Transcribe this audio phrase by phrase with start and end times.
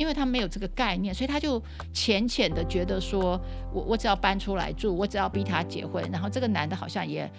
[0.00, 3.38] 因为他没有这个概念，所以他就浅浅的觉得说，
[3.70, 7.30] 我我只要搬出来住，我只要逼他结婚，然后这个男的好像也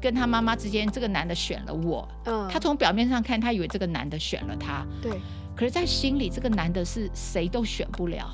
[0.00, 2.08] 跟他妈妈之间，这个男的选了我。
[2.24, 4.84] 嗯，他从表面上看，他以为这个男的选了他。
[5.00, 5.12] 对，
[5.54, 8.28] 可是，在心里，这个男的是谁都选不了。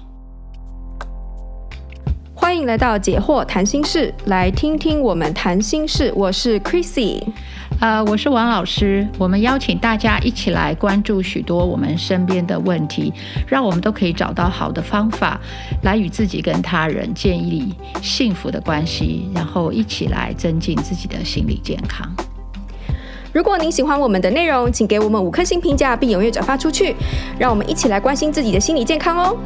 [2.49, 6.11] 欢迎来到解惑谈心事，来听听我们谈心事。
[6.17, 7.23] 我是 Chrissy，
[7.79, 9.07] 呃，我是王老师。
[9.19, 13.13] 我们邀请大家一起来关注许多我们身边的问题，
[13.47, 15.39] 让我们都可以找到好的方法，
[15.83, 22.11] 来与自己跟他人建立幸福的关系，然后一起来增进自己的心理健康。
[23.31, 26.97] 如果您喜欢我们的内容，请给我们五颗星评价，并踊跃转发出去，
[27.39, 29.37] 让我们一起来关心自己的心理健康哦。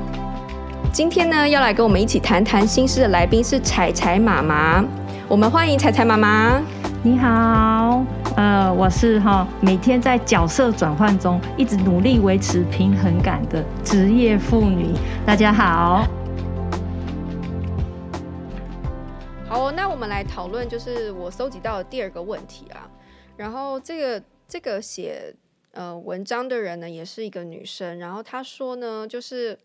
[0.92, 4.84] 今天呢，要来跟我们一起谈谈心事的来宾是彩彩妈妈。
[5.27, 6.62] 我们欢迎彩彩妈妈。
[7.02, 8.05] 你好，
[8.37, 14.92] 呃，我是哈每天在角色转换中一直努力维持平衡感的职业妇女。
[15.25, 16.06] 大家好。
[19.48, 22.86] 好，那我们来讨论，就是我搜集到的第二个问题啊。
[23.34, 25.34] 然后这个这个写
[25.70, 27.98] 呃文章的人呢，也是一个女生。
[27.98, 29.58] 然后她说呢，就是。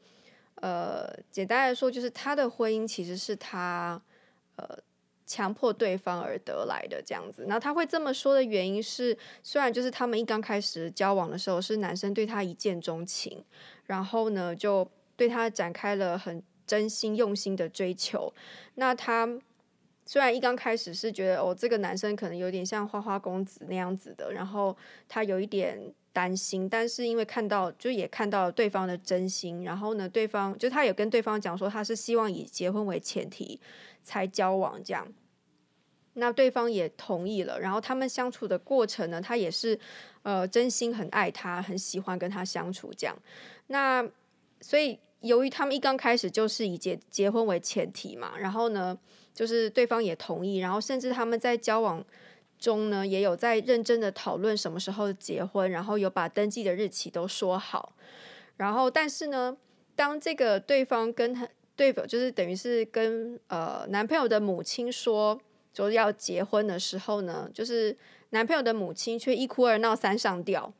[0.62, 4.02] 呃，简单来说，就是他的婚姻其实是他
[4.56, 4.68] 呃
[5.26, 7.46] 强迫对方而得来的这样子。
[7.48, 13.46] 那他会这么说的原因是，虽然就是他们一刚开始交往的时候，是男生对他一见钟情，
[13.86, 18.34] 然后呢就对他展开了很真心用心的追求。
[18.76, 19.30] 那他
[20.06, 24.76] 虽然一刚开始是觉得哦，这个男生可能有点像花花公子那样子的，然后
[25.08, 25.94] 他有一点。
[26.18, 33.60] 担心，但是因为看到，就也看到了对方的真心，然后呢，对方就他也跟对方讲说，他是希望以结婚为前提
[34.02, 35.08] 才交往这样，
[36.14, 39.80] 那对方也同意了，然后他们相处的过程呢，他也是
[40.24, 43.16] 呃真心很爱他，很喜欢跟他相处这样，
[43.68, 44.04] 那
[44.60, 48.98] 所以由于他们一刚开始就是以结结婚为前提嘛，然后呢，
[49.36, 52.04] 就是对方也同意，然后甚至他们在交往。
[52.60, 57.94] 中呢，也有在认真的讨论什么时候结婚，然后有把登记的日期都说好，
[58.58, 59.56] 然后但是呢，
[59.96, 65.40] 当这个对方跟他对就是等于是跟呃男朋友的母亲说
[65.72, 67.96] 就要结婚的时候呢，就是
[68.32, 70.74] 男朋友的母亲却一哭二闹三上吊，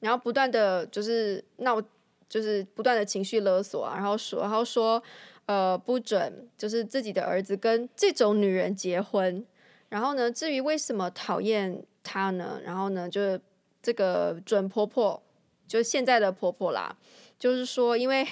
[0.00, 1.78] 然后不断的就是闹，
[2.26, 5.02] 就是不断的情绪勒索啊，然后说然后说
[5.44, 9.44] 呃不准就是自己的儿子跟这种女人结婚。
[9.88, 12.60] 然后呢，至于为什么讨厌她呢？
[12.64, 13.40] 然后呢，就是
[13.82, 15.22] 这个准婆婆，
[15.66, 16.96] 就是现在的婆婆啦。
[17.38, 18.26] 就是说，因为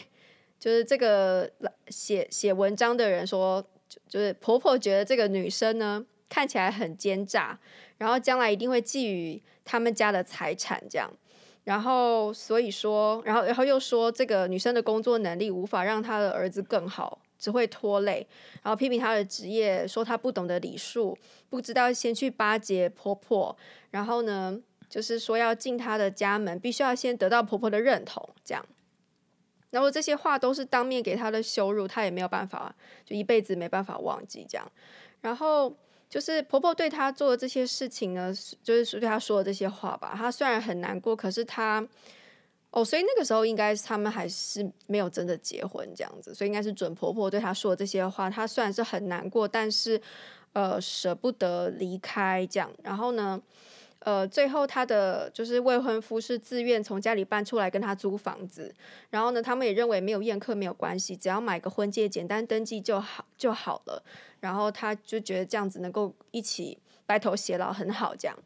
[0.59, 1.51] 就是这个
[1.89, 3.65] 写写文章的人说，
[4.09, 7.59] 就是婆婆觉得这个女生呢看起来很奸诈，
[7.99, 11.11] 然后将来一定会觊觎他们家的财产这样。
[11.65, 17.21] 然后所以说，然后然后又说这个女生的工作能力无法让她的儿子更好。
[17.39, 18.27] 只会拖累，
[18.63, 21.17] 然后批评她的职业，说她不懂得礼数，
[21.51, 23.57] 不知道先去巴结婆婆，
[23.91, 24.59] 然后呢，
[24.89, 28.65] 就是说要进她的家门，必须要先得到婆婆的认同，这样。
[29.71, 34.67] 然后这些话都是当面给她的羞辱，她也没有办法，就一辈子没办法忘记这样。
[35.21, 35.77] 然后
[36.09, 38.33] 就是婆婆对她做的这些事情呢，
[38.63, 41.87] 就是对她说的这些话吧，她虽然很难过，可是她。
[42.71, 49.99] 哦，所以那个时候应该他们还是没有真的结婚这样子，所以应该是准婆婆对她说这些话，她虽然是很难过，但是
[50.53, 52.71] 呃舍不得离开这样。
[52.83, 53.41] 然后呢，
[54.01, 58.75] 呃，最后她的就是未婚夫是自愿从家里搬出来跟她租房子。
[59.09, 64.03] 然后呢，他们也认为没有宴客没有关系，只要买个婚戒简单登记就好就好了。
[64.41, 68.37] 然后她就觉得这样子能够一起白头偕老很好这样。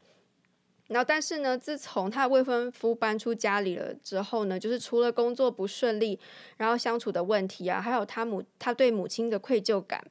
[0.91, 6.19] 然后，但是呢，自从她的未婚夫搬出家里了之后呢，就是除了工作不顺利，
[6.57, 10.05] 然后相处的问题啊，还有她母她对母亲的愧疚感，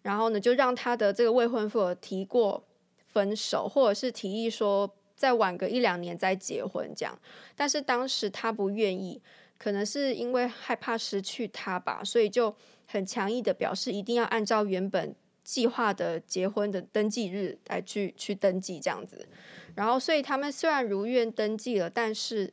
[0.00, 2.64] 然后呢，就让她的这个未婚夫提过
[3.12, 7.18] 分手，或者是提议说再晚个一两年再结婚这样。
[7.54, 9.20] 但是当时她不愿意，
[9.58, 12.54] 可能是因为害怕失去他吧，所以就
[12.86, 15.14] 很强硬的表示一定要按照原本
[15.44, 19.28] 计划的结婚的登记日来去去登记这样子。
[19.76, 22.52] 然后，所以他们虽然如愿登记了，但是，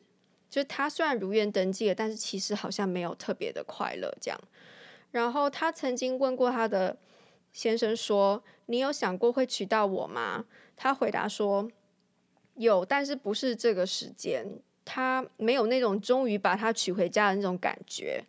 [0.50, 4.40] 就他虽然如愿登记了，但是其实好像没有特别的快乐这样。
[5.12, 6.98] 然后他曾经问过他的
[7.54, 10.46] 先生说：“你有想过会娶到我吗？”
[10.76, 11.70] 他回答说
[12.56, 14.60] ：“有，但是不是这个时间。
[14.84, 18.24] 他没有那种终于把他娶回家的那种感觉。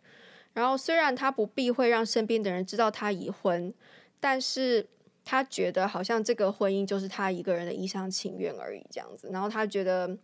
[0.53, 3.73] 然后虽然他不避讳让身边的人知道他已婚，
[4.23, 4.87] 但是。”
[5.25, 9.29] 他觉得好像这个婚姻就是他一个人的一厢情愿而已，这样子。
[9.31, 10.17] 然后他觉得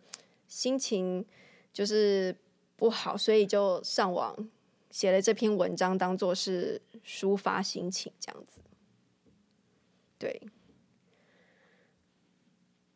[0.46, 1.24] 心情
[1.72, 2.36] 就是
[2.76, 4.36] 不好，所以就上网
[4.90, 8.60] 写了这篇文章，当做是抒发心情这样子。
[10.18, 10.42] 对，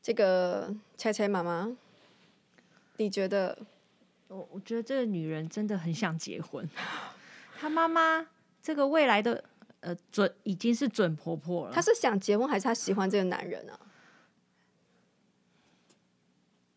[0.02, 1.74] 这个猜猜妈妈，
[2.98, 3.56] 你觉得？
[4.28, 6.68] 我我觉得这个女人真的很想结婚。
[7.58, 8.26] 她妈妈
[8.62, 9.42] 这个未来的
[9.84, 11.72] 呃准已经是准婆婆了。
[11.72, 13.78] 她是想结婚还是她喜欢这个男人啊？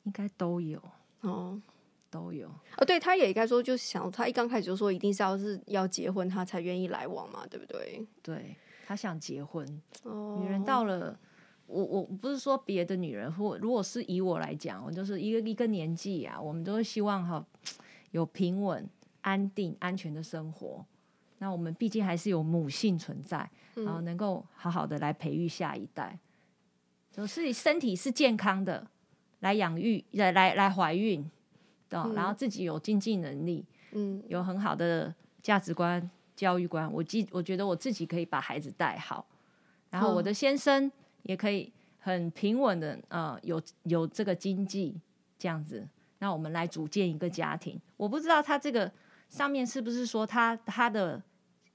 [0.03, 0.81] 应该都有
[1.21, 1.61] 哦，
[2.09, 2.85] 都有哦。
[2.85, 8.05] 对，她也应该说，就想她一刚开始就说一定是要是要结婚，她才愿意来往嘛，对不对？
[8.21, 8.55] 对，
[8.85, 9.65] 她想结婚。
[10.03, 11.19] 哦，女人到了，
[11.65, 17.45] 我我不是说别的女人，或如果是以我来讲，我就是一个一个年纪啊，我们都会希望哈
[18.11, 18.89] 有平稳、
[19.21, 20.85] 安定、安全的生活。
[21.39, 26.17] 那我们毕竟还是有母性存在，然后能够好好的来培育下一代，
[27.11, 28.87] 就是身体是健康的。
[29.41, 31.23] 来养育，来来来怀孕，
[31.87, 35.13] 对、嗯，然后自己有经济能力，嗯，有很好的
[35.43, 39.23] 价值观、教育观，我记，我觉得我自己可以把孩子带好，
[39.91, 40.91] 然后我的先生
[41.21, 44.99] 也可以很平稳的，呃，有有这个经济
[45.37, 45.87] 这样子，
[46.17, 47.79] 那我们来组建一个家庭。
[47.95, 48.91] 我不知道他这个
[49.29, 51.21] 上面是不是说他他的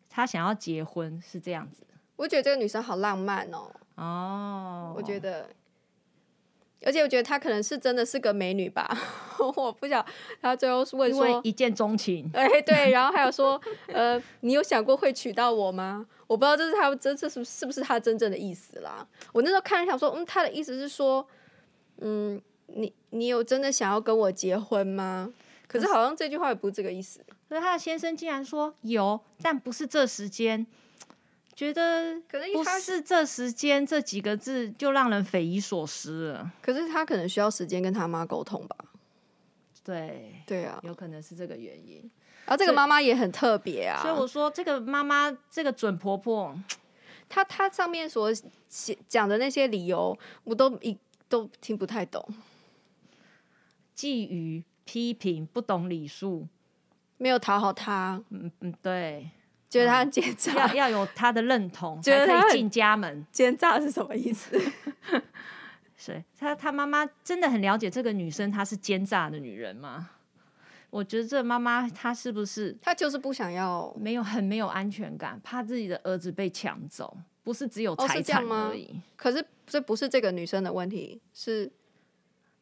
[0.09, 1.85] 他想要结婚是这样子？
[2.17, 5.49] 我觉得这个女生好浪漫哦，哦，我觉得。
[6.85, 8.85] 而且我觉得她可能是真的是个美女吧，
[9.57, 10.05] 我不晓。
[10.41, 16.05] 她最后问说一见钟情，哎对，然后还有说，呃，你有想过会娶到我吗？
[16.27, 19.07] 我不知道这是他这这是是不是他真正的意思啦。
[19.33, 21.25] 我那时候看了想说，嗯，他的意思是说，
[21.99, 25.33] 嗯，你你有真的想要跟我结婚吗？
[25.69, 27.21] 可是好像这句话也不是这个意思。
[27.53, 30.67] 所以他的先生竟然说有，但不是这时间。
[31.55, 36.51] 觉得可能不是这时间这几个字就让人匪夷所思了。
[36.63, 38.75] 可是他可能需要时间跟他妈沟通吧？
[39.85, 42.11] 对对啊，有可能是这个原因。
[42.47, 46.59] 然后这个妈妈也很特别啊，所以我说这个妈妈这个准婆婆，
[47.29, 48.33] 她她上面所
[48.71, 50.97] 写讲的那些理由，我都一
[51.29, 52.27] 都听不太懂。
[53.95, 56.49] 觊觎批评，不懂礼数，
[57.23, 58.21] 没有讨好他。
[58.31, 59.31] 嗯嗯，对。
[59.71, 63.27] 觉得他很奸诈，要要有他的认同，才可以进家门。
[63.33, 64.61] 奸诈是什么意思？
[65.97, 70.11] 是他他妈妈真的很了解这个女生，她是奸诈的女人吗？
[70.91, 72.77] 我觉得这妈妈她是不是？
[72.83, 78.85] 她就是不想要，没有很没有安全感，怕自己的儿子被抢走，不是只有财产而已。
[78.93, 81.73] 哦，可是这不是这个女生的问题，是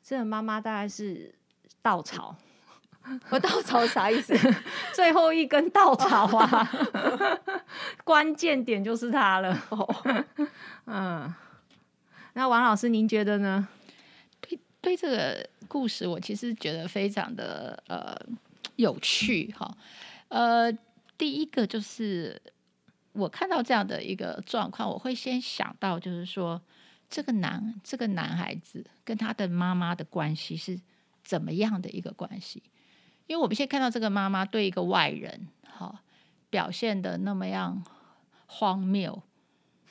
[0.00, 1.34] 这个妈妈大概是
[1.82, 2.36] 稻草。
[3.31, 4.37] 我稻草啥意思？
[4.94, 6.70] 最后一根稻草啊！
[8.05, 9.58] 关键点就是他了。
[9.70, 10.05] 哦，
[10.87, 11.35] 嗯，
[12.35, 13.67] 那王老师您觉得呢？
[14.41, 18.17] 对对，这个故事我其实觉得非常的呃
[18.76, 19.76] 有趣哈。
[20.29, 20.70] 呃，
[21.19, 22.41] 第一个就是
[23.12, 26.61] 我看到这样的一个状况，我会先想到就是说，
[27.08, 30.79] 这个男这个男孩子跟他的妈妈的关系是
[31.25, 32.62] 怎么样的一个关系？
[33.31, 36.03] 因为我们现在看到这个妈妈对一个外人，哈，
[36.50, 37.81] 表现的那么样
[38.47, 39.23] 荒谬，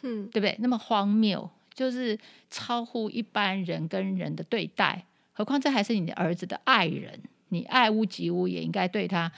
[0.01, 0.57] 嗯，对不对？
[0.59, 2.19] 那么荒谬，就是
[2.49, 5.05] 超乎一般人跟人的对待。
[5.31, 9.31] 何况这还是你的儿子的爱人，你爱屋及乌，也应该对他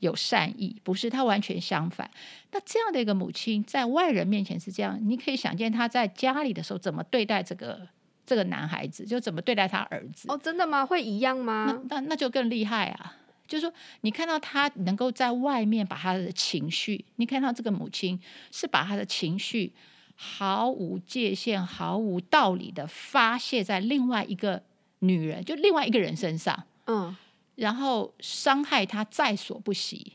[0.00, 2.10] 有善意，不是他完全相反。
[2.50, 7.88] 那这样的一个母亲，在外人面前是这样，你可以想见他在家里的时候怎么对待这个
[8.26, 10.30] 这个男孩子，就怎么对待他儿子。
[10.30, 10.84] 哦，真的吗？
[10.84, 11.64] 会一样吗？
[11.88, 13.16] 那那那就更厉害啊！
[13.46, 19.72] 就是说，你看到他能够在外面把他的情绪，你看到这个母亲是把他的情绪
[20.14, 24.62] 毫无界限、毫无道理的发泄在另外一个
[25.00, 27.14] 女人，就另外一个人身上，嗯，
[27.54, 30.14] 然后伤害他在所不惜，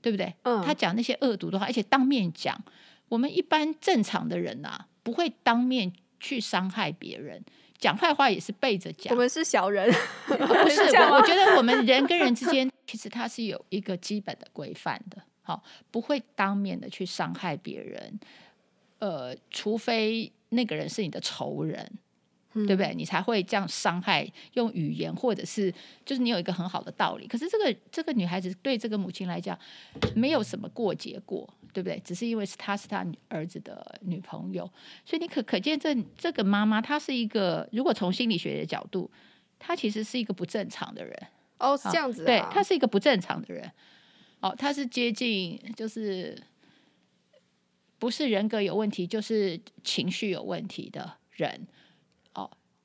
[0.00, 0.34] 对不对？
[0.42, 2.58] 嗯，他讲那些恶毒的话，而且当面讲，
[3.08, 7.44] 我们一般正常的人啊，不会当面去伤害别人。
[7.78, 9.12] 讲坏话也是背着讲。
[9.12, 9.90] 我们是小人，
[10.26, 11.16] 不是我。
[11.16, 18.18] 我觉得我们人跟人之间，其实它是有一个基本的规范的，好，不会当面的去伤害别人。
[19.00, 21.90] 呃，除非那个人是你的仇人。
[22.54, 22.94] 对不对？
[22.94, 25.72] 你才会这样伤害，用语言或者是
[26.06, 27.26] 就是你有一个很好的道理。
[27.26, 29.58] 可是这个这个女孩子对这个母亲来讲，
[30.14, 32.00] 没有什么过节过，对不对？
[32.04, 34.70] 只是因为是她是她儿子的女朋友，
[35.04, 39.10] 所以你可可见这这个妈妈她是一个，如果从心理学的角度，
[39.58, 41.12] 她其实是一个不正常的人。
[41.58, 42.26] 哦，是这样子啊。
[42.26, 43.68] 对，她是一个不正常的人。
[44.40, 46.40] 哦，她是接近就是
[47.98, 51.66] 不是人格有问题，就是情绪有问题的人。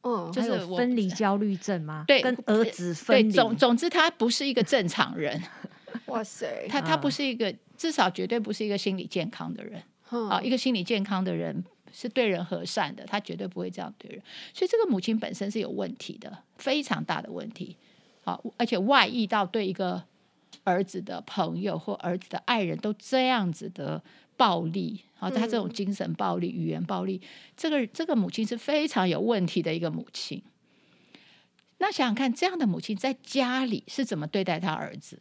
[0.02, 2.06] 嗯，就是我分离焦虑症吗？
[2.08, 3.24] 对，跟儿子分离。
[3.24, 5.42] 对，总总之他不是一个正常人。
[6.08, 9.82] 哇塞， 他他不是一个，至少绝对不是一个心理健康的人。
[10.10, 14.22] 啊、哦，一个心理健康的人是对人和善的，他绝对不会这样对人。
[14.54, 17.76] 所以这个母亲本身是有问题的，非常大的问题。
[18.24, 20.04] 好，而且外溢到对一个
[20.64, 24.02] 儿子的朋友或儿子的爱人都这样子的
[24.40, 27.22] 暴力，好，他这种精神暴力、语言暴力，
[27.58, 30.42] 这个这个母亲是非常有问题的一个母亲。
[31.80, 35.20] 那想想看，这样的母亲在家里是怎么对待他儿子？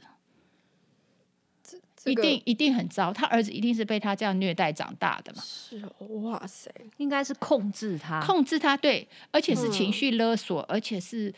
[2.05, 5.43] 一定一定很糟，他儿子一定是被他这样虐待长大的嘛？
[5.45, 11.35] 是哦，哇塞，应该是控制他，控制他，对，而且是情绪勒索，嗯、而且是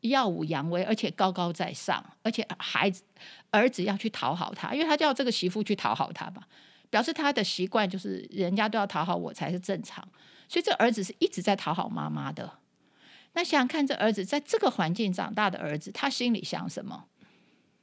[0.00, 3.04] 耀武扬威，而且高高在上，而且孩子
[3.50, 6.46] 儿子要去讨好他，因为他叫这个媳妇去讨好他吧，
[6.92, 10.06] 表示他的习惯就是人家都要讨好我才是正常，
[10.46, 12.58] 所以这儿子是一直在讨好妈妈的。
[13.32, 17.06] 那想想看，这儿子在这个环境长大的儿子，他心里想什么？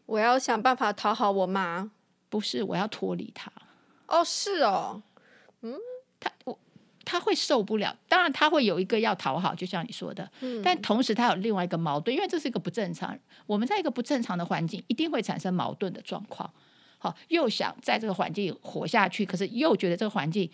[0.05, 1.89] 我要想办法讨好我妈。
[2.29, 3.51] 不是，我要脱离他。
[4.05, 5.01] 哦，是哦，
[5.61, 5.73] 嗯，
[6.19, 6.59] 他我
[7.03, 7.97] 他会受不了。
[8.07, 10.31] 当然，他会有一个要讨好，就像你说的。
[10.41, 13.17] 嗯，但同时他有另外一个矛盾，因为这是一个不正常。
[13.47, 16.53] 我们在一个不正常的环境，一定会产生矛盾的状况。
[16.99, 20.47] 好，又想在这个环境活下去，可是又觉得这个环境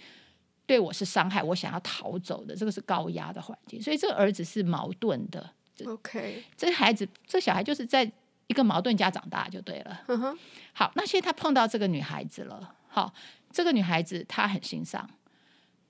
[0.65, 2.55] 对我是伤害，我想要逃走的。
[2.55, 5.51] 这个是高压的环境，所以这个儿子是矛盾的。
[5.85, 8.09] OK，这个孩子，这小孩就是在。
[8.47, 10.03] 一个矛盾家长大就对了。
[10.05, 10.37] 嗯哼，
[10.71, 12.75] 好，那现在他碰到这个女孩子了。
[12.87, 13.11] 好，
[13.51, 15.09] 这个女孩子她很欣赏。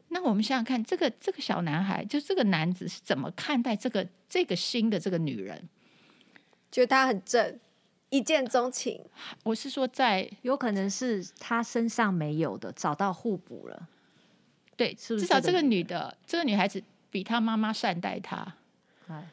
[0.08, 5.68] 那我们想想看，这个这个小男孩，就这个男子是怎么看待这个这个新的这个女人？
[6.72, 7.60] 觉得她很正，
[8.10, 9.04] 一见钟情。
[9.44, 13.88] 我是说，在有可能是他身上没有的，找到互补了。
[14.76, 15.26] 对，是不是？
[15.26, 18.56] 至少这个女的，这个女孩子比她妈妈善待她。
[19.08, 19.30] 哎。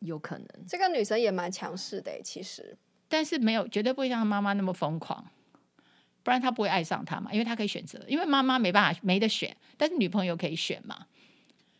[0.00, 2.76] 有可能，这个女生也蛮强势的，其实，
[3.08, 5.24] 但是没有，绝对不会像她妈妈那么疯狂，
[6.22, 11.06] 不然她不会爱上他嘛，因为她可以选择，因为妈妈没办法没得选，但是女朋友可以选嘛。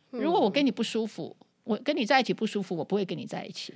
[0.08, 3.74] 如果我跟你不舒服，嗯，我跟你在一起不舒服，我不会跟你在一起。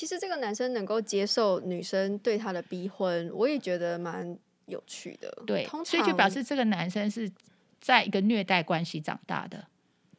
[0.00, 5.30] 其实这个男生能够接受女生对他的逼婚，我也觉得蛮有趣的。
[5.46, 7.30] 对，所以就表示这个男生是
[7.82, 9.66] 在一个虐待关系长大的。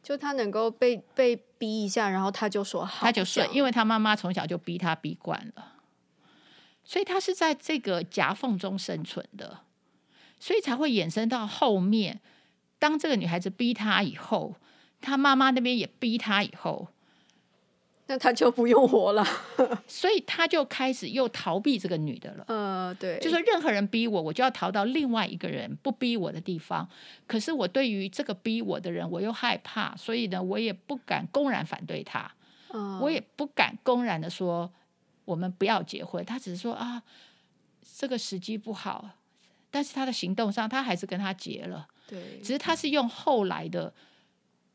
[0.03, 5.77] 就他能够被被逼一下，然后他就说好，他就顺，因为他妈妈从小就逼他逼惯了，
[6.83, 9.61] 所以他是在这个夹缝中生存的，
[10.39, 12.21] 所以才会衍生到后面，
[12.77, 14.57] 当这个女孩子逼他以后，
[15.01, 16.89] 他妈妈那边也逼他以后。
[18.11, 19.25] 那他就不用活了，
[19.87, 22.43] 所以他就开始又逃避这个女的了。
[22.49, 26.85] 呃，对，就说任何人逼我，我就要逃到另外一个人不逼我的地方。
[27.25, 32.29] 可是我对于这个逼我的人，我又害怕，所以呢，我也不敢公然反对他。
[32.67, 34.69] 呃，我也不敢公然的说
[35.23, 36.25] 我们不要结婚。
[36.25, 37.01] 他只是说啊，
[37.97, 39.11] 这个时机不好。
[39.69, 41.87] 但是他的行动上，他还是跟他结了。
[42.09, 43.93] 对，只是他是用后来的。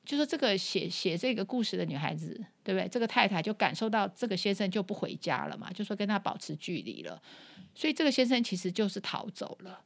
[0.06, 2.88] 就是这个写写这个故事的女孩子，对不对？
[2.88, 7.20] 这个太太就感受到这个先生就不回家了嘛，就说跟他保持距离了，
[7.74, 9.80] 所以这个先生其实就是逃走了，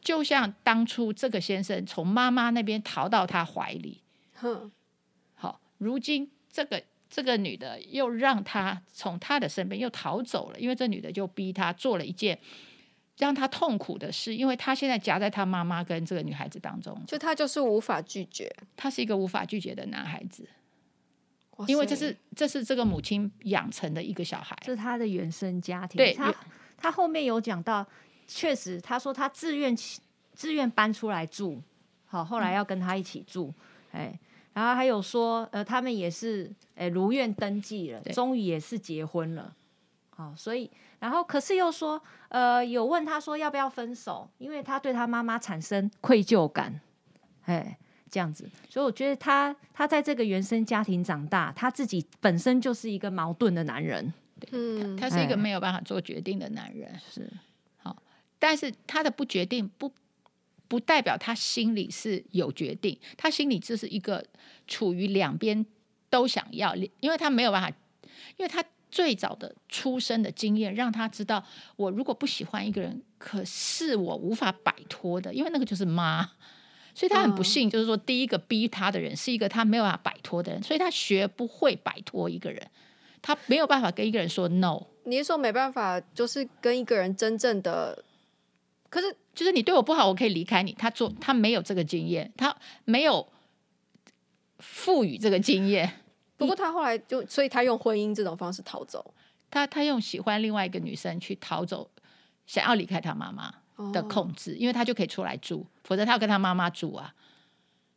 [0.00, 4.00] 就像当初这个先生从妈妈那边逃到他怀里，
[4.34, 4.70] 哼，
[5.34, 12.38] 好，如今这个这个女的又让他从他的身边又逃走了，因为这女的就逼他做了一件。
[13.16, 20.48] 让他痛苦的是，因为他现在夹在他妈妈跟这个女孩子当中，就他就是无法拒绝，他是一个无法拒绝的男孩子，
[21.68, 25.96] 因为这是这是这个母亲养成的一个小孩，这是他的原生家庭。
[25.96, 26.34] 对，他
[26.76, 27.86] 他后面有讲到，
[28.26, 29.76] 确实他说他自愿
[30.32, 31.62] 自愿搬出来住，
[32.06, 33.54] 好，后来要跟他一起住，
[33.92, 34.18] 哎、嗯，
[34.54, 39.54] 然后还有说，呃，他们也是哎如愿登记了，终于也是结婚了，
[40.10, 40.68] 好，所以。
[41.04, 46.80] 然后，可是又说，呃，有问他说要不要分手，因为他对他妈妈产生愧疚感，
[47.42, 47.76] 哎，
[48.10, 48.48] 这样子。
[48.70, 54.14] 所以我觉得他他在这个原生家庭长大，他自己本身就是一个矛盾的男人，
[54.52, 57.30] 嗯，他是一个没有办法做决定的男人，是
[57.82, 57.94] 好，
[58.38, 59.92] 但是他的不决定不
[60.68, 64.24] 不代表他心里是有决定，他心里就是一个
[64.66, 65.66] 处于两边
[66.08, 67.68] 都想要，因为他没有办法，
[68.38, 68.64] 因为他。
[68.94, 76.22] 最早的出生的经验让他知道，我如果不喜欢一个人，可是我无法摆脱的，因为那个就是妈，
[76.94, 82.64] 所以他很不幸，就是说第一个逼他的人是一个他没有办法摆脱的人，所以他学不会摆脱一个人，
[83.20, 84.80] 他没有办法跟一个人说 no。
[85.06, 88.04] 你是说没办法，就是跟一个人真正的，
[88.88, 90.72] 可是就是你对我不好，我可以离开你。
[90.74, 93.26] 他做他没有这个经验，他没有
[94.60, 95.92] 赋予这个经验。
[96.36, 99.14] 不过他后来就，所以他用婚姻这种方式逃走。
[99.50, 101.88] 他他用喜欢另外一个女生去逃走，
[102.44, 103.54] 想要离开他妈妈
[103.92, 107.14] 的控制，哦、因为他就可以出来住，否则他要跟他妈妈住啊，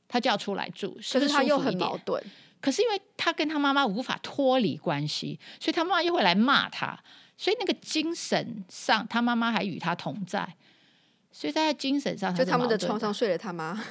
[0.08, 0.94] 他就要出来住。
[1.12, 2.24] 可是他又很矛盾。
[2.62, 7.00] 可是因为他跟他妈妈无法脱离关系，所以他妈妈又会来骂他，
[7.38, 10.56] 所以那个精神上，他妈妈还与他同在，
[11.32, 13.84] 所以在精神上，就他们的床上睡了他妈。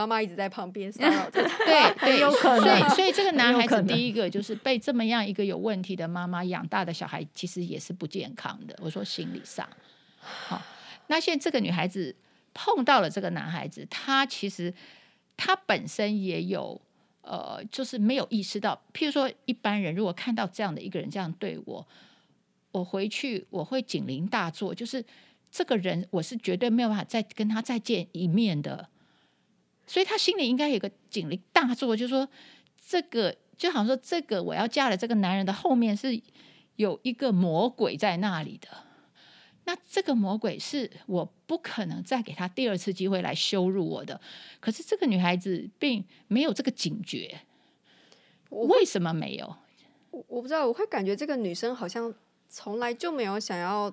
[0.00, 2.78] 妈妈一直在旁边骚扰着他， 对对，有可能。
[2.80, 8.74] 所以，所以这个男孩子第一个就是被这么样一个有问题的妈妈养大的小孩，其实也是不健康的。
[8.80, 9.68] 我说心理上，
[10.18, 10.62] 好，
[11.08, 12.16] 那现在这个女孩子
[12.54, 14.72] 碰到了这个男孩子，她其实
[15.36, 16.80] 她本身也有
[17.22, 18.82] 呃，就是没有意识到。
[18.94, 21.86] 譬如说，一般人如果看到这样的一个人这样对我，
[22.72, 25.04] 我回去我会警铃大作，就是
[25.50, 28.88] 这个人我是绝对没有办法再跟他再见一面的。
[29.90, 32.28] 所以他心里应该有个警铃大作，就是说，
[32.86, 36.22] 这个就好像说，这个我要嫁的这个男人的后面是
[36.76, 38.68] 有一个魔鬼在那里的。
[39.64, 44.20] 那这个魔鬼是我不可能再给他第二次机会来羞辱我的。
[44.60, 47.40] 可是这个女孩子并没有这个警觉，
[48.50, 49.56] 为什么没有？
[50.12, 52.14] 我我不知道，我会感觉这个女生好像
[52.48, 53.92] 从来就没有想要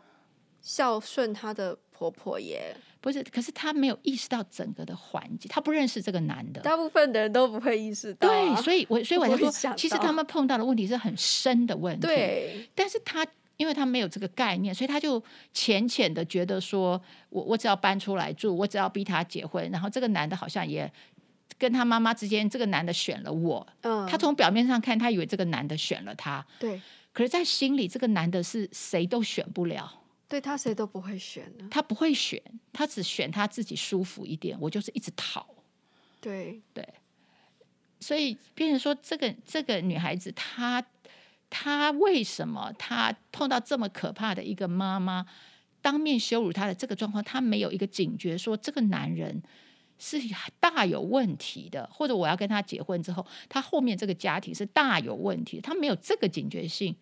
[0.61, 2.77] 孝顺她的婆婆耶。
[2.99, 6.61] 不是，可是他没有意识到整个的环境，他不认识这个男的。
[6.61, 8.55] 大部分的人都不会意识到啊。
[8.55, 12.07] 对，所以我所以我就 说，其实他们碰到的问题是很深的问题。
[12.07, 13.25] 对，但是他
[13.57, 15.23] 因为他没有这个概念，所以他就
[15.53, 20.91] 浅浅的觉得说，我我只要搬出来住，我只要逼他结婚，然后这个男的好像也
[21.57, 23.65] 跟他妈妈之间，这个男的选了我。
[23.81, 26.45] 嗯，他从表面上看，他以为这个男的选了他。
[26.59, 26.79] 对，
[27.13, 30.03] 可是，在心里，这个男的是谁都选不了。
[30.29, 32.41] 对他谁都不会选呢，他不会选，
[32.73, 34.57] 他只选他自己舒服一点。
[34.59, 35.45] 我就是一直逃，
[36.19, 36.85] 对对，
[37.99, 40.85] 所以变成说这个这个女孩子，她
[41.49, 45.25] 她为什么她碰到这么可怕的一个妈妈，
[45.81, 49.41] 当面羞辱她的这个状况，她没有一个警觉，说这个男人
[49.97, 50.19] 是
[50.59, 56.93] 大有问题的，或者我要跟他结婚之后，他后面这个家庭是大有问题，他没有这个警觉性，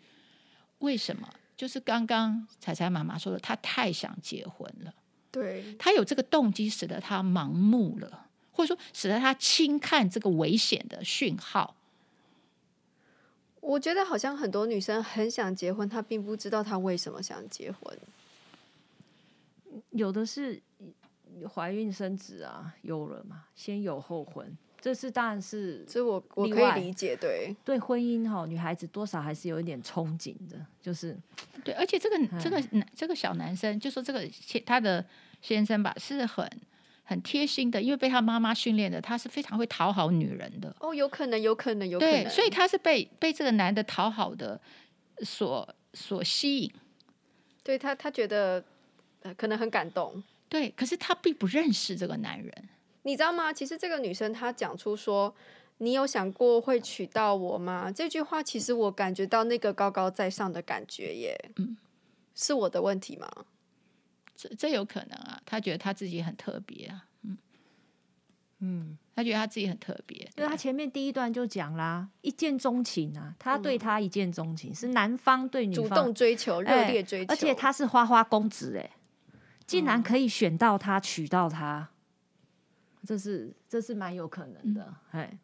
[0.77, 1.27] 为什么？
[1.57, 4.93] 就是刚刚彩彩妈妈说的，她太想结婚了，
[5.31, 11.75] 对，她有这个动机，使得她盲目了，或者说使得她轻看这个危险的讯号。
[13.61, 17.97] 我觉得好像很多女生很想结婚，她并不知道她为什么想结婚。
[19.91, 20.61] 有的是
[21.53, 24.55] 怀孕生子啊，有了嘛，先有后婚。
[24.85, 31.17] 这是当然是，这我我可以理解，对对，婚姻哈，女孩子多少还是有一点憧憬的，就是
[31.63, 34.23] 对，而且这个这个男这个小男生，就说这个
[34.63, 35.03] 他的
[35.41, 36.47] 先生吧，是很
[37.03, 40.71] 很贴心的，因为被他妈妈训练的，他是非常会讨好女人的。
[40.79, 44.61] 哦，有可能，有可能，有可能，对，所以他是被被这个男的讨好的
[45.23, 46.71] 所所吸引，
[47.63, 48.63] 对他，他觉得
[49.23, 52.69] 呃可能很感动，对，可是他并不认识这个男人。
[53.05, 53.53] 你知道吗？
[53.53, 55.33] 其实这个女生她讲出说
[55.77, 61.51] ：“你有想过会娶到我吗？”这句话其实我感觉到那个高高在上的感觉耶。
[61.57, 61.77] 嗯，
[62.33, 63.31] 是我的问题吗？
[64.35, 65.39] 这这有可能啊。
[65.45, 67.05] 她觉得她自己很特别啊。
[67.21, 67.37] 嗯
[68.61, 78.89] 嗯，她觉得她自己很特别，因为她前面第一段就讲啦，一见钟情啊，他对他一见钟情，嗯、是男方对女方主动追求、热烈追求，而且他是花花公子哎，
[79.67, 81.91] 竟然可以选到他、娶到他。
[83.05, 85.39] 这是这是蛮有可能的，哎、嗯，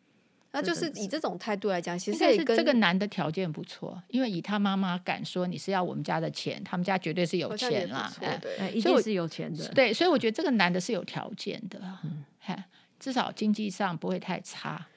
[0.51, 12.23] 那就是以这种态度来讲，其实是这个男的条件不错，因为以他妈妈敢说你是要我们家的钱，他们家绝对是有钱啦，对，一定是有钱的，对，所以我觉得这个男的是有条件的，嗯，
[12.99, 14.87] 至少经济上不会太差。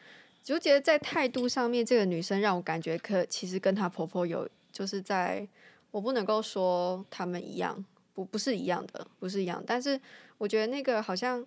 [0.42, 5.46] 就觉得在态度上面，这个女生让我感觉可其实跟她婆婆有，就是在
[5.90, 9.98] 我不能够说他们一样，不不是一样的，不是一样，但是
[10.38, 11.46] 我觉得那个好像。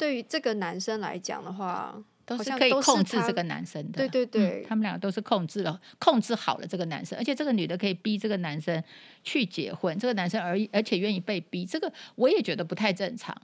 [0.00, 3.98] 对于这个男生来讲的话，都是可以控制这个男生的。
[3.98, 8.82] 对对对，嗯，他们两个都是控制了，控制好了这个男生，而且这个女的可以逼这个男生
[9.22, 13.36] 去结婚，这个男生而而且愿意被逼，这个我也觉得不太正常。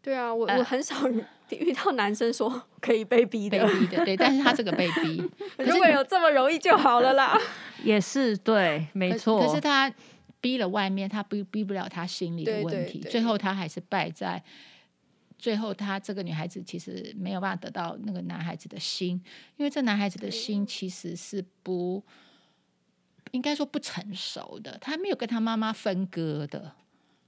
[0.00, 0.94] 对啊，我我很少
[1.50, 7.36] 遇到男生说可以被逼的，被逼的，对，但是他这个被逼， 如果有这么容易就好了啦。
[7.82, 9.40] 也是对，没错。
[9.40, 9.92] 可，可是他
[10.40, 14.40] 逼了外面，他逼逼不了他心里的问题，对对对，最后他还是败在。
[15.42, 19.20] 最后，她这个女孩子其实没有办法得到那个男孩子的心，
[19.56, 22.00] 因为这男孩子的心其实是不
[23.32, 26.72] 应该说不成熟的，他没有跟他妈妈分割的，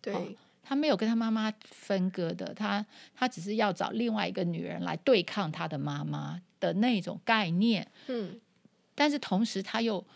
[0.00, 0.28] 对、哦，
[0.62, 7.90] 他没有跟他妈妈分割的，他他只是要找另外一个女人来对抗他的妈妈的那种概念。
[8.06, 8.40] 嗯，
[8.94, 10.06] 但是同时他又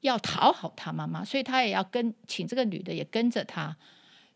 [0.00, 3.76] 要讨好他妈妈，所以他也要跟请这个女的也跟着他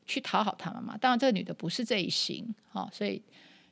[0.08, 0.96] 去讨好他妈妈。
[0.96, 3.22] 当然，这个女的不是这一型，哈，所以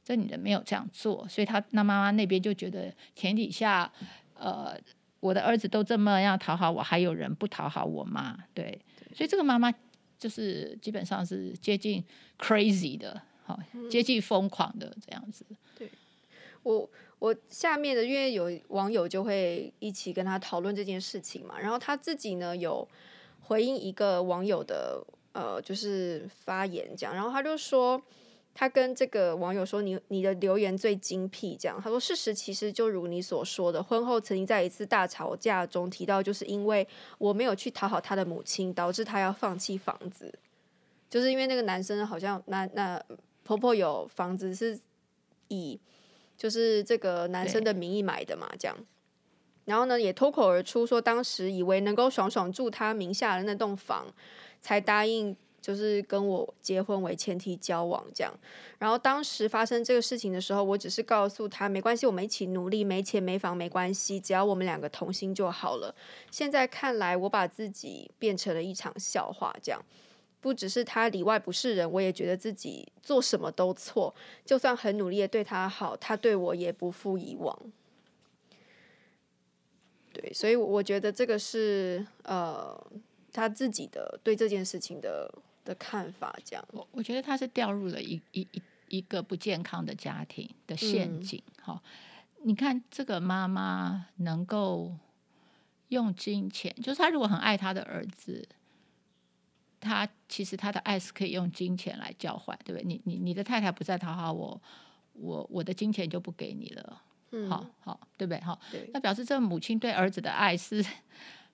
[0.04, 3.90] 这女的没有这样做，所以她那妈妈那边就觉得天底下，
[4.34, 4.78] 呃，
[5.18, 8.38] 我的儿子都这么样讨好我，还有人不讨好我吗？
[8.54, 8.78] 对，
[9.12, 9.72] 所以这个妈妈
[10.16, 12.04] 就是基本上是接近
[12.38, 13.58] crazy 的，好，
[13.90, 15.44] 接近疯狂的这样子。
[15.76, 15.90] 对，
[16.62, 16.88] 我。
[17.18, 22.86] 我下面的，因为有网友就会一起跟他讨论这件事情嘛，然后他自己呢有
[23.40, 25.02] 回应一个网友的
[25.36, 28.00] 呃，就是发言这样，然后他就说
[28.54, 36.86] 他跟这个网友说，你你的留言最精辟这样，他说事实其实就如你所说的，婚后曾经在一次大吵架中提到，就是因为
[37.18, 40.32] 我没有去讨好他的母亲，导致他要放弃房子，
[41.10, 43.02] 就是因为那个男生好像那那
[43.44, 44.78] 婆婆有房子是
[45.48, 45.78] 以。
[46.38, 48.76] 就是这个男生的名义买的嘛，这样，
[49.64, 54.06] 然后呢也脱口而出说，当时以为能够爽爽住他名下的那栋房，
[54.66, 58.32] 才答应就是跟我结婚为前提交往这样。
[58.80, 65.94] 然后当时发生这个事情的时候，我只是告诉他没关系，我们一起努力，没钱没房没关系，只要我们两个同心就好了。
[66.32, 69.80] 现在看来，我把自己变成了一场笑话这样。
[70.40, 74.12] 不只是他里外不是人，我也觉得自己做什么都错。
[74.44, 77.56] 就算很努力的对他好，他对我也不复以往。
[80.12, 82.80] 对，所以我觉得这个是呃
[83.36, 85.32] 他自己的对这件事情的
[85.64, 86.36] 的看法。
[86.44, 91.42] 这样，我我觉得他是掉入了一一一一个不健康的家庭的陷阱。
[91.60, 91.82] 好、嗯哦，
[92.44, 94.94] 你看这个妈妈能够
[95.88, 98.48] 用金钱，就是他如果很爱他的儿子。
[99.78, 102.84] 他其实他的爱是可以用金钱来交换，对不对？
[102.84, 104.60] 你你你的太太不再讨好我，
[105.12, 108.40] 我我的金钱就不给你了，嗯、好好对不对？
[108.40, 108.58] 好，
[108.92, 110.84] 那表示这母亲对儿子的爱是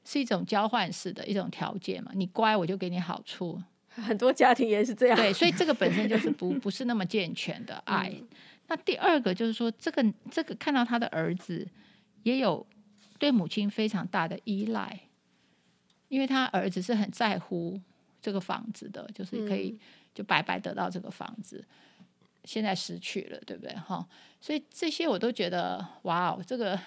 [0.05, 2.11] 是一种交换式的一种条件嘛？
[2.15, 3.61] 你乖我就给你好处，
[3.91, 8.09] 很多家庭也是这样，对，所以这个本身就是不 不是那么健全的爱。
[8.13, 8.29] 嗯、
[8.69, 11.67] 那第二个就是说，这个这个看到他的儿子
[12.23, 12.67] 也有
[13.19, 15.01] 对母亲非常大的依赖，
[16.09, 17.81] 因为他儿子是很在乎。
[18.25, 19.77] 这个房子的，就是可以
[20.15, 21.59] 就白白得到这个房子，
[21.99, 22.07] 嗯、
[22.45, 23.75] 现在失去了，对不对？
[23.75, 24.07] 哈，
[24.41, 26.79] 所以这些我都觉得，哇哦，这个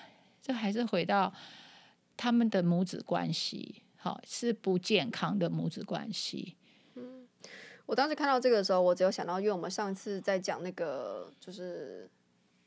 [0.42, 1.34] 这还是回到
[2.18, 6.56] 他们的母子关系，好，是不健康的母子关系。
[6.96, 7.28] 嗯，
[7.86, 12.10] 我当时看到这个的时候，我只有想到，因为我们上次在讲那个就是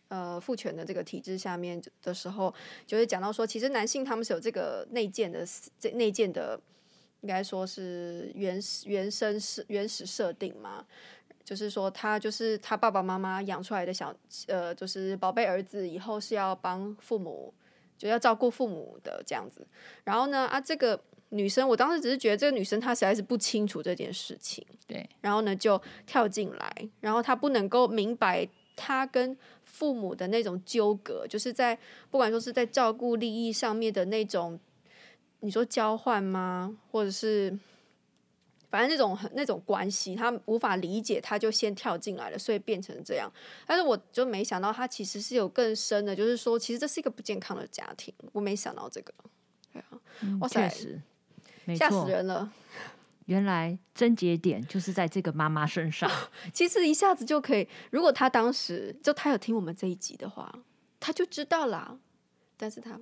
[0.08, 2.54] 呃父权的这个体制下面的时候，
[2.86, 5.46] 就是讲到说，其实男性他们是有这个内建的
[5.78, 6.60] 这内建的。
[7.20, 10.86] 应该说是原始原生设原始设定嘛，
[11.42, 14.14] 就是说他就是他爸爸妈妈养出来的小
[14.46, 17.52] 呃，就是宝贝儿子，以后是要帮父母，
[17.98, 19.66] 就要照顾父母的这样子。
[20.04, 20.98] 然后呢，啊，这个
[21.30, 25.06] 女生，我当时只是觉得这个女生她实在是不清楚这件事情，对。
[25.20, 31.78] 然后呢，就跳进来，然后她不能够明白她跟父母的那种纠葛，就是在
[32.10, 34.58] 不管说是在照顾利益上面的那种。
[35.40, 36.76] 你说交换吗？
[36.90, 37.56] 或者是
[38.70, 43.30] 反正那种很那种关系，他无法理解，他就先跳进来了，所以变成这样。
[43.66, 48.12] 但是我就没想到，他其实是有更深的，就是说，其实这是一个不健康的家庭。
[48.32, 49.14] 我没想到这个，
[49.72, 50.68] 对啊，嗯、哇塞，
[51.76, 52.52] 吓死人了！
[53.26, 56.10] 原来症结点就是在这个妈妈身上。
[56.52, 60.50] 其实一下子就可以，如果他当时就他有听我们这一集的话，
[60.98, 61.98] 他就知道啦，
[62.56, 62.98] 但是他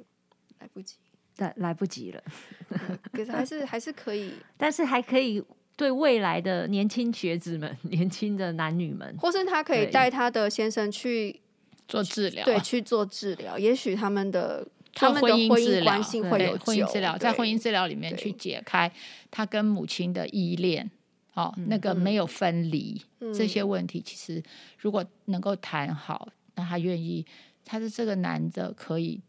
[0.59, 0.97] 来不及。
[1.39, 2.23] 来来不及了，
[3.13, 5.43] 可是还是还是可以，但是还可以
[5.77, 11.41] 对未来的年轻学子们、 年轻的男女们，或是他可以带他的先生去
[11.87, 18.91] 做治疗，对，去做治疗，也许他们的他们的婚姻关系会有婚姻治疗，在婚姻治疗里面去解开
[19.31, 20.91] 他跟母亲的依恋，
[21.35, 24.43] 哦，那个没有分离、嗯、这些问题，其实
[24.79, 27.27] 如果能够谈好，那他愿意，
[27.65, 29.21] 他是这个男的可以。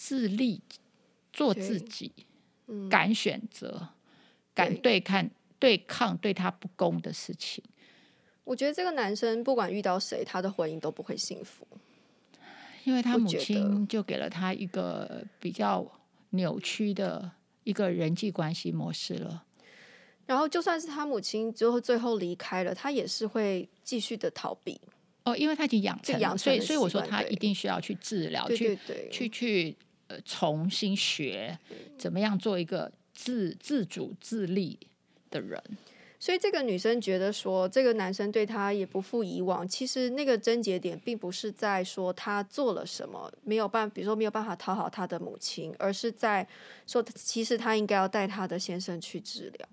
[0.00, 0.62] 自立，
[1.32, 2.12] 做自己，
[2.68, 3.88] 嗯、敢选择，
[4.54, 7.64] 敢对抗对抗对他不公的事情。
[8.44, 11.66] 我觉得这个男生不管遇到谁，他的婚姻都不会幸福，
[12.84, 15.84] 因为他母亲就给了他一个比较
[16.30, 17.32] 扭曲的
[17.64, 19.44] 一个人际关系模式了。
[20.26, 24.80] 然后，就算是他母亲最后最后离开了，他也是会继续的逃避。
[25.24, 28.78] 哦，因为他已经养成了，养成，所以所以我说他一定需要去治疗，去
[29.10, 29.76] 去去。
[30.08, 31.58] 呃，重新学
[31.96, 34.78] 怎么样做一个自自主自立
[35.30, 35.62] 的人。
[36.20, 39.66] 所以这个女生觉得说，这个男生对她也不负以往。
[39.66, 46.46] 其实那个症结点并不是在说他做了什么没有办，比如说没有办法讨好他的母亲，而是在
[46.86, 49.68] 说，其实他应该要带他的先生去治疗。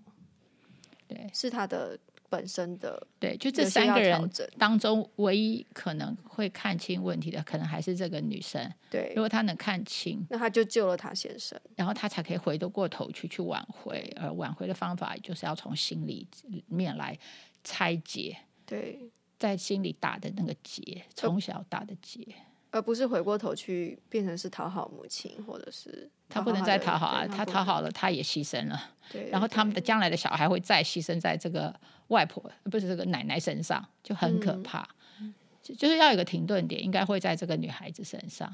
[1.08, 1.98] 对，是他的。
[2.36, 8.70] 本身的对，就这三个人当中，唯一可能会看清问题的，可能还是这个女生。
[8.90, 14.14] 对，如果她能看清，那她就救了她先生，然后她才可以回得过头去去挽回。
[14.20, 16.28] 而挽回的方法，就是要从心里
[16.68, 17.18] 面来
[17.64, 18.38] 拆解。
[18.66, 19.00] 对，
[19.40, 22.28] 在心里打的那个结，从小打的结。
[22.72, 28.78] 而不是回过头去变成是讨好母亲，或者是他不能再讨好啊，他讨好了，他也牺牲了。
[29.10, 31.74] 对，然后他们的将来的小孩会再牺牲在这个
[32.10, 34.86] 外婆，不是这个奶奶身上，就很可怕。
[35.22, 38.54] 嗯、就是要有一个停顿点，应该会在这个女孩子身上。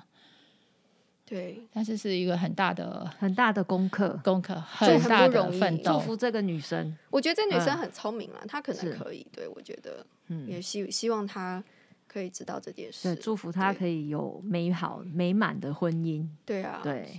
[1.25, 5.93] 对，但是是一个很大的、很大的功课，功课很大的奋斗。
[5.93, 9.25] 祝福这个女生，我觉得这女生很聪明了，她可能可以。
[9.31, 11.63] 对，我觉得，嗯，也希希望她。
[12.07, 16.27] 可以知道这件事，对，祝福她可以有美好美满的婚姻。
[16.45, 17.17] 对啊，对，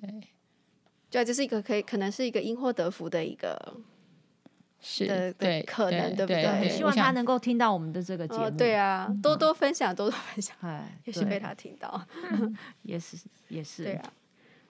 [0.00, 0.28] 对，
[1.10, 3.76] 对，这是一个可以可能是一个因祸得福的一个
[4.80, 6.42] 是的对可能对不对？
[6.42, 8.50] 对，希望他能够听到我们的这个节目。
[8.50, 12.06] 对啊，多多分享，多多分享，哎，也许被他听到，
[12.82, 13.16] 也是
[13.48, 13.84] 也是。
[13.84, 14.12] 对啊，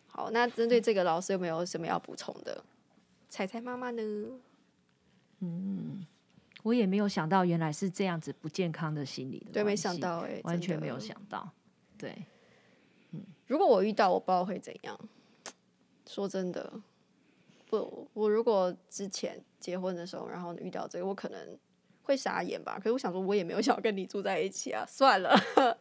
[0.09, 2.65] 好，那针对这个老师有没有什么要补充的？
[3.29, 4.03] 彩彩妈妈呢？
[5.41, 6.07] 嗯。
[6.63, 9.51] 我也没有想到，原来是这样子不健康的心理的。
[9.51, 11.51] 对，没想到哎、欸，完全没有想到。
[11.97, 12.15] 对，
[13.13, 15.01] 嗯，如果我遇到，我不知道会怎样。
[16.13, 16.73] 说真的，
[17.69, 21.59] 不，我如果之前结婚的时候，然后遇到这个，我可能
[22.03, 22.77] 会傻眼吧。
[22.79, 25.35] 可是我想说，我也没有想要跟你住在一起啊，算了。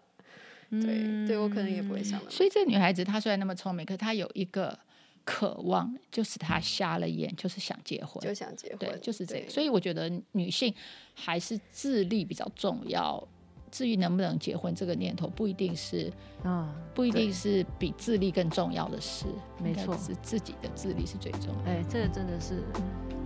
[0.69, 2.21] 对，嗯、对我可能也不会想。
[2.29, 4.77] 所以这个女孩子她虽然那么聪明，可是她有一个。
[5.25, 9.47] 渴望就是她瞎了眼，就是想结婚，就想结婚，对，就是这个。
[9.47, 10.73] 所以我觉得女性
[11.13, 13.27] 还是自立比较重要。
[13.71, 16.11] 至于能不能结婚，这个念头不一定是
[16.43, 19.25] 啊，不一定是比智力更重要的事。
[19.63, 21.71] 没错，是自己的智力是最重要的。
[21.71, 22.63] 哎，这个真的是，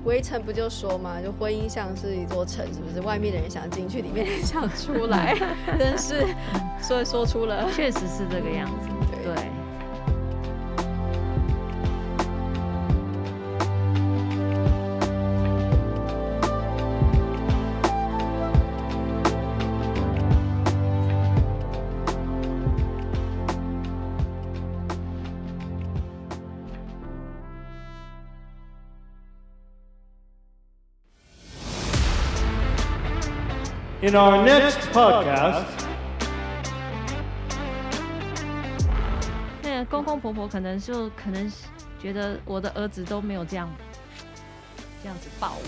[0.06, 3.02] 围城不就说嘛，就婚姻像是一座城，是不是？
[3.02, 5.36] 外面的人想进去，里面人想出来，
[5.80, 6.26] 真是
[6.82, 8.90] 所以说出了，确实是这个样子，
[9.24, 9.36] 对。
[9.36, 9.63] 对
[34.04, 35.64] In our next podcast，
[39.62, 41.50] 那个公公婆婆可能就可能
[42.02, 43.70] 觉得我的儿子都没有这样
[45.02, 45.64] 这样子抱我，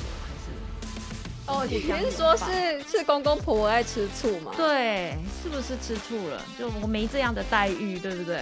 [1.48, 1.66] 还是哦？
[1.66, 4.52] 你是说是是公公婆婆爱吃醋吗？
[4.58, 6.42] 对，是不是吃醋了？
[6.60, 8.42] 就我没这样的待遇，对不对？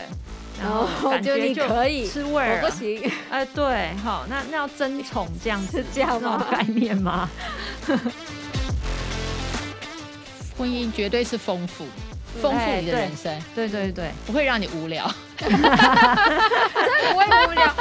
[0.59, 3.11] 然后感觉就可以吃味儿，我不行。
[3.29, 6.43] 哎，对，好，那那要争宠这样子是 这样吗？
[6.49, 7.29] 概念吗？
[10.63, 11.85] 婚姻绝对是丰富，
[12.41, 13.37] 丰富你的人生。
[13.53, 15.13] 对对对，不会让你无聊。
[15.37, 15.69] 真的
[17.11, 17.75] 不会无聊。